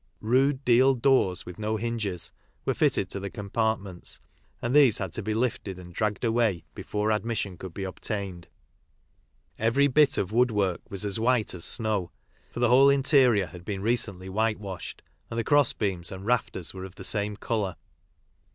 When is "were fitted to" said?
2.65-3.19